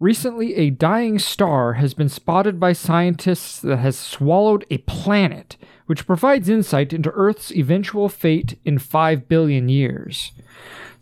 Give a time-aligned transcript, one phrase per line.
[0.00, 6.06] Recently, a dying star has been spotted by scientists that has swallowed a planet, which
[6.06, 10.32] provides insight into Earth's eventual fate in 5 billion years.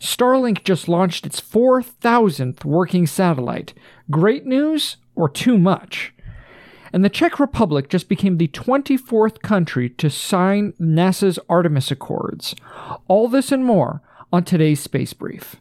[0.01, 3.73] Starlink just launched its 4,000th working satellite.
[4.11, 6.13] Great news or too much?
[6.91, 12.53] And the Czech Republic just became the 24th country to sign NASA's Artemis Accords.
[13.07, 14.01] All this and more
[14.33, 15.55] on today's Space Brief.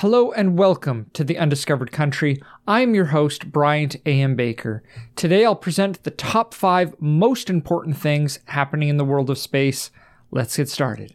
[0.00, 2.38] Hello and welcome to the Undiscovered Country.
[2.68, 4.36] I'm your host, Bryant A.M.
[4.36, 4.82] Baker.
[5.14, 9.90] Today I'll present the top five most important things happening in the world of space.
[10.30, 11.14] Let's get started.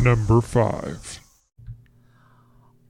[0.00, 1.18] Number five.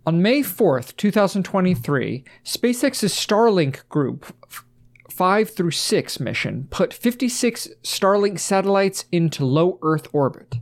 [0.07, 4.27] On May 4th, 2023, SpaceX's Starlink group
[5.09, 10.57] 5 through 6 mission put 56 Starlink satellites into low Earth orbit.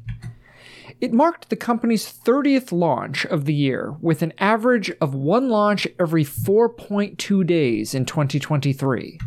[0.99, 5.87] It marked the company's 30th launch of the year, with an average of one launch
[6.01, 9.21] every 4.2 days in 2023.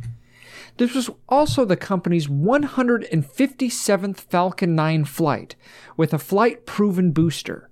[0.77, 5.55] This was also the company's 157th Falcon 9 flight,
[5.95, 7.69] with a flight proven booster.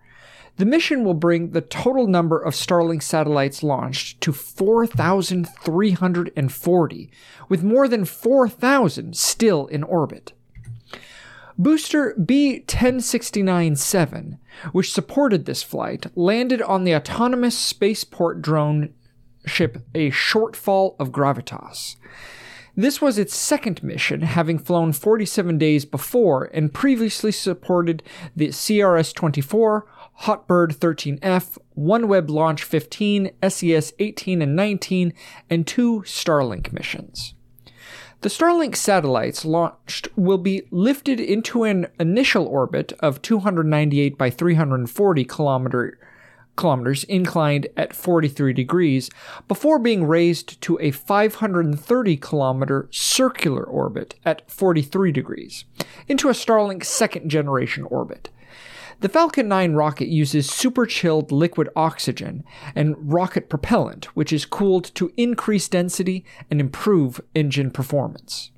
[0.58, 7.12] The mission will bring the total number of Starlink satellites launched to 4,340,
[7.50, 10.34] with more than 4,000 still in orbit.
[11.58, 14.38] Booster B 1069-7,
[14.74, 18.94] which supported this flight, landed on the autonomous spaceport drone
[19.46, 21.96] ship a shortfall of Gravitas.
[22.76, 28.04] This was its second mission, having flown 47 days before and previously supported
[28.36, 29.88] the CRS 24,
[30.22, 35.12] Hotbird 13F, OneWeb Launch 15, SES 18 and 19,
[35.50, 37.34] and two Starlink missions.
[38.22, 45.24] The Starlink satellites launched will be lifted into an initial orbit of 298 by 340
[45.24, 46.00] kilometer,
[46.56, 49.12] kilometers inclined at 43 degrees
[49.48, 55.66] before being raised to a 530 kilometer circular orbit at 43 degrees
[56.08, 58.32] into a Starlink second generation orbit.
[59.00, 62.44] The Falcon 9 rocket uses super chilled liquid oxygen
[62.74, 68.50] and rocket propellant, which is cooled to increase density and improve engine performance.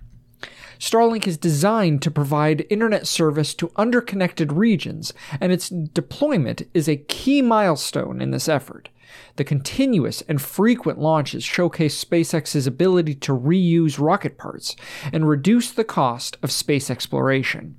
[0.79, 5.11] Starlink is designed to provide internet service to underconnected regions,
[5.41, 8.87] and its deployment is a key milestone in this effort.
[9.35, 14.77] The continuous and frequent launches showcase SpaceX's ability to reuse rocket parts
[15.11, 17.75] and reduce the cost of space exploration.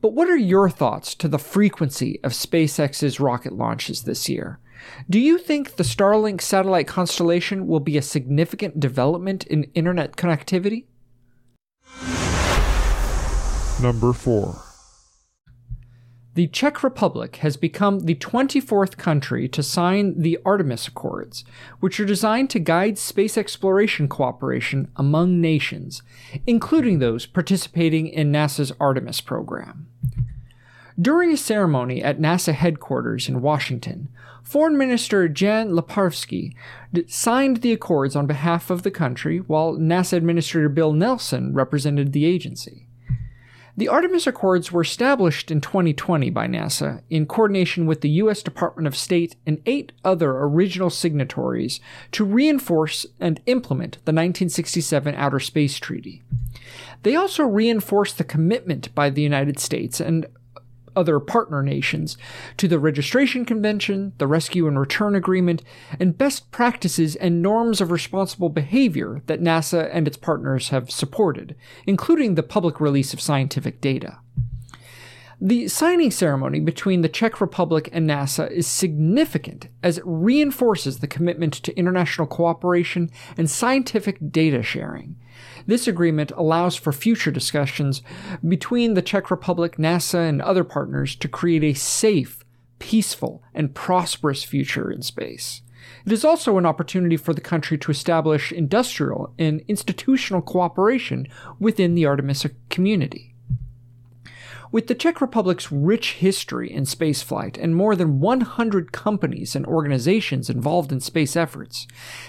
[0.00, 4.58] But what are your thoughts to the frequency of SpaceX's rocket launches this year?
[5.08, 10.86] Do you think the Starlink satellite constellation will be a significant development in internet connectivity?
[13.80, 14.71] Number four.
[16.34, 21.44] The Czech Republic has become the 24th country to sign the Artemis Accords,
[21.80, 26.02] which are designed to guide space exploration cooperation among nations,
[26.46, 29.88] including those participating in NASA's Artemis program.
[30.98, 34.08] During a ceremony at NASA headquarters in Washington,
[34.42, 36.54] Foreign Minister Jan Lipavsky
[37.08, 42.24] signed the accords on behalf of the country, while NASA Administrator Bill Nelson represented the
[42.24, 42.86] agency.
[43.74, 48.42] The Artemis Accords were established in 2020 by NASA in coordination with the U.S.
[48.42, 51.80] Department of State and eight other original signatories
[52.12, 56.22] to reinforce and implement the 1967 Outer Space Treaty.
[57.02, 60.26] They also reinforced the commitment by the United States and
[60.96, 62.16] other partner nations
[62.56, 65.62] to the Registration Convention, the Rescue and Return Agreement,
[65.98, 71.56] and best practices and norms of responsible behavior that NASA and its partners have supported,
[71.86, 74.18] including the public release of scientific data.
[75.44, 81.08] The signing ceremony between the Czech Republic and NASA is significant as it reinforces the
[81.08, 85.16] commitment to international cooperation and scientific data sharing.
[85.66, 88.02] This agreement allows for future discussions
[88.46, 92.44] between the Czech Republic, NASA, and other partners to create a safe,
[92.78, 95.62] peaceful, and prosperous future in space.
[96.06, 101.26] It is also an opportunity for the country to establish industrial and institutional cooperation
[101.58, 103.31] within the Artemis community.
[104.72, 110.48] With the Czech Republic's rich history in spaceflight and more than 100 companies and organizations
[110.48, 111.86] involved in space efforts,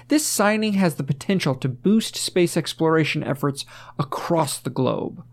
[0.10, 3.64] this signing has the potential to boost space exploration efforts
[3.98, 5.24] across the globe.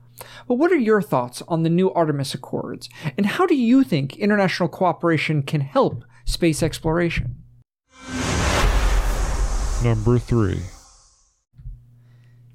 [0.46, 4.16] But what are your thoughts on the new Artemis Accords, and how do you think
[4.16, 7.42] international cooperation can help space exploration?
[9.82, 10.60] Number three.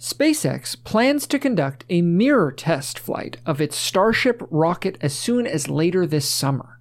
[0.06, 5.68] SpaceX plans to conduct a mirror test flight of its Starship rocket as soon as
[5.68, 6.80] later this summer.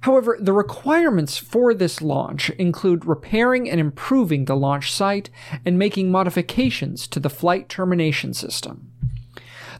[0.00, 5.30] However, the requirements for this launch include repairing and improving the launch site
[5.64, 8.92] and making modifications to the flight termination system.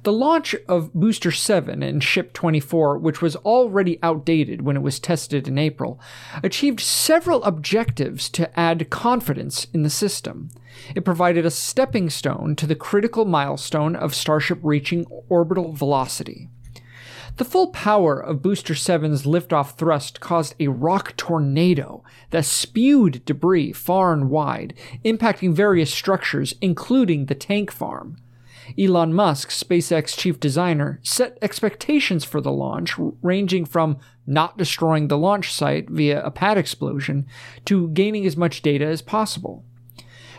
[0.03, 4.99] The launch of Booster 7 and Ship 24, which was already outdated when it was
[4.99, 6.01] tested in April,
[6.43, 10.49] achieved several objectives to add confidence in the system.
[10.95, 16.49] It provided a stepping stone to the critical milestone of Starship reaching orbital velocity.
[17.37, 23.73] The full power of Booster 7's liftoff thrust caused a rock tornado that spewed debris
[23.73, 24.73] far and wide,
[25.05, 28.17] impacting various structures, including the tank farm.
[28.79, 35.19] Elon Musk, SpaceX chief designer, set expectations for the launch ranging from not destroying the
[35.19, 37.27] launch site via a pad explosion
[37.65, 39.65] to gaining as much data as possible.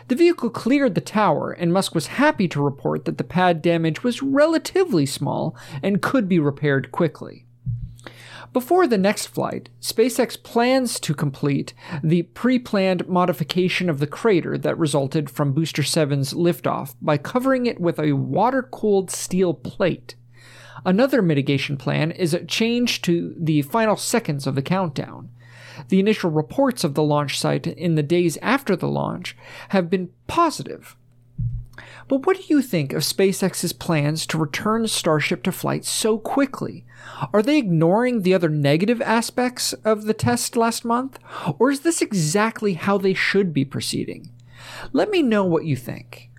[0.08, 4.02] The vehicle cleared the tower, and Musk was happy to report that the pad damage
[4.02, 7.46] was relatively small and could be repaired quickly.
[8.52, 11.72] Before the next flight, SpaceX plans to complete
[12.04, 17.64] the pre planned modification of the crater that resulted from Booster 7's liftoff by covering
[17.64, 20.16] it with a water cooled steel plate.
[20.84, 25.30] Another mitigation plan is a change to the final seconds of the countdown.
[25.88, 29.34] The initial reports of the launch site in the days after the launch
[29.70, 30.94] have been positive,
[32.08, 36.84] but what do you think of SpaceX's plans to return Starship to flight so quickly?
[37.32, 41.18] Are they ignoring the other negative aspects of the test last month?
[41.58, 44.30] Or is this exactly how they should be proceeding?
[44.92, 46.30] Let me know what you think.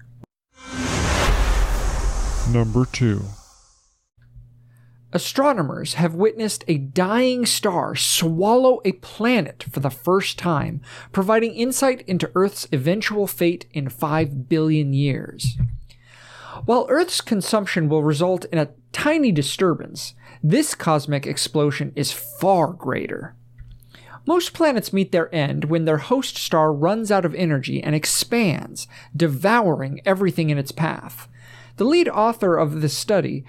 [2.52, 3.22] Number 2
[5.14, 10.82] Astronomers have witnessed a dying star swallow a planet for the first time,
[11.12, 15.56] providing insight into Earth's eventual fate in 5 billion years.
[16.66, 23.36] While Earth's consumption will result in a tiny disturbance, this cosmic explosion is far greater.
[24.26, 28.88] Most planets meet their end when their host star runs out of energy and expands,
[29.16, 31.28] devouring everything in its path.
[31.78, 33.46] The lead author of this study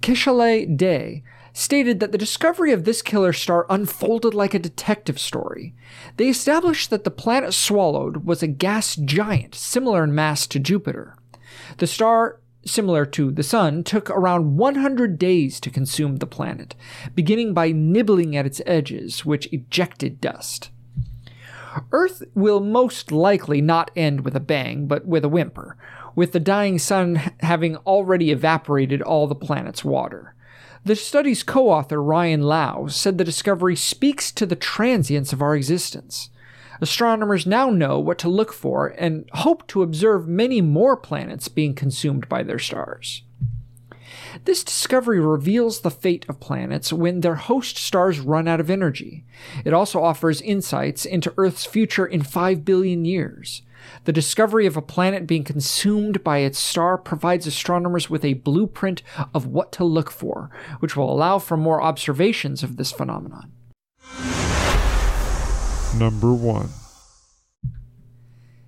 [0.00, 1.22] Kishalay De
[1.52, 5.74] stated that the discovery of this killer star unfolded like a detective story.
[6.16, 11.16] They established that the planet swallowed was a gas giant similar in mass to Jupiter.
[11.78, 16.74] The star, similar to the Sun, took around 100 days to consume the planet,
[17.14, 20.70] beginning by nibbling at its edges, which ejected dust.
[21.92, 25.76] Earth will most likely not end with a bang, but with a whimper,
[26.14, 30.34] with the dying sun having already evaporated all the planet's water.
[30.84, 35.56] The study's co author, Ryan Lau, said the discovery speaks to the transience of our
[35.56, 36.28] existence.
[36.80, 41.74] Astronomers now know what to look for and hope to observe many more planets being
[41.74, 43.22] consumed by their stars.
[44.44, 49.24] This discovery reveals the fate of planets when their host stars run out of energy.
[49.64, 53.62] It also offers insights into Earth's future in 5 billion years.
[54.04, 59.02] The discovery of a planet being consumed by its star provides astronomers with a blueprint
[59.32, 60.50] of what to look for,
[60.80, 63.52] which will allow for more observations of this phenomenon.
[65.96, 66.68] Number 1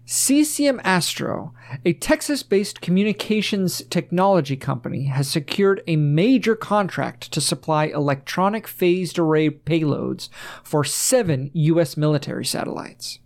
[0.06, 1.52] Cesium Astro,
[1.84, 9.18] a Texas based communications technology company, has secured a major contract to supply electronic phased
[9.18, 10.28] array payloads
[10.62, 11.96] for seven U.S.
[11.96, 13.18] military satellites.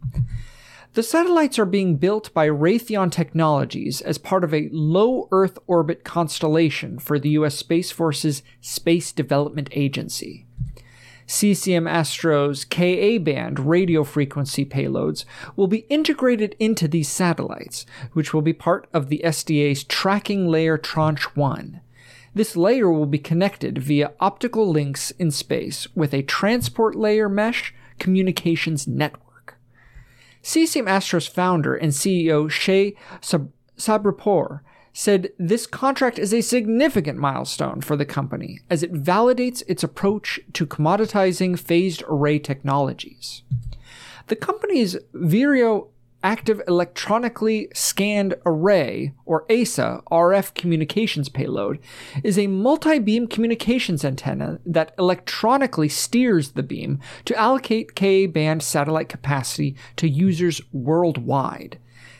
[0.95, 6.03] The satellites are being built by Raytheon Technologies as part of a low Earth orbit
[6.03, 7.55] constellation for the U.S.
[7.55, 10.47] Space Force's Space Development Agency.
[11.29, 18.43] Cesium Astro's Ka band radio frequency payloads will be integrated into these satellites, which will
[18.43, 21.81] be part of the SDA's Tracking Layer Tranche 1.
[22.35, 27.73] This layer will be connected via optical links in space with a transport layer mesh
[28.01, 29.20] communications network.
[30.43, 34.61] Cesium Astro's founder and CEO Shey Sab- Sabripour
[34.93, 40.41] said this contract is a significant milestone for the company as it validates its approach
[40.53, 43.43] to commoditizing phased array technologies.
[44.27, 45.89] The company's Vireo
[46.23, 51.79] Active Electronically Scanned Array, or AESA, RF communications payload,
[52.23, 58.63] is a multi beam communications antenna that electronically steers the beam to allocate Ka band
[58.63, 61.79] satellite capacity to users worldwide.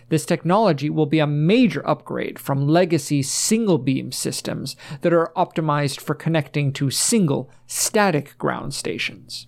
[0.09, 6.01] This technology will be a major upgrade from legacy single beam systems that are optimized
[6.01, 9.47] for connecting to single static ground stations.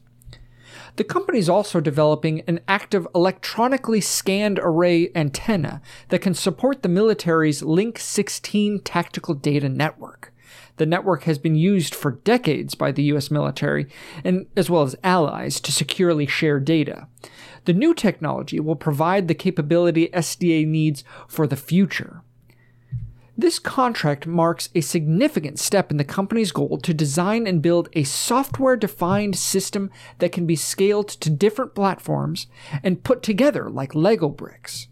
[0.96, 5.80] The company is also developing an active electronically scanned array antenna
[6.10, 10.34] that can support the military's Link 16 tactical data network.
[10.76, 13.86] The network has been used for decades by the US military
[14.22, 17.08] and as well as allies to securely share data.
[17.64, 22.22] The new technology will provide the capability SDA needs for the future.
[23.36, 28.04] This contract marks a significant step in the company's goal to design and build a
[28.04, 32.46] software defined system that can be scaled to different platforms
[32.82, 34.88] and put together like Lego bricks.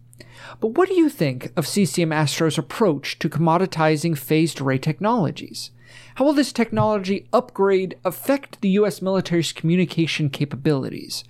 [0.58, 5.70] But what do you think of Cesium Astro's approach to commoditizing phased array technologies?
[6.14, 11.24] How will this technology upgrade affect the US military's communication capabilities?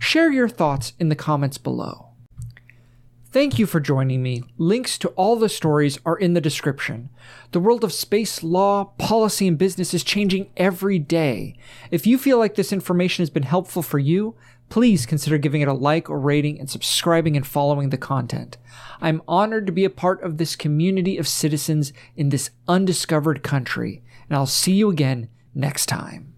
[0.00, 2.05] Share your thoughts in the comments below.
[3.36, 4.44] Thank you for joining me.
[4.56, 7.10] Links to all the stories are in the description.
[7.52, 11.54] The world of space law, policy, and business is changing every day.
[11.90, 14.36] If you feel like this information has been helpful for you,
[14.70, 18.56] please consider giving it a like or rating and subscribing and following the content.
[19.02, 24.02] I'm honored to be a part of this community of citizens in this undiscovered country,
[24.30, 26.32] and I'll see you again next time.